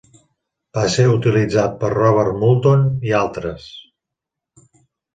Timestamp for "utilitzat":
1.17-1.77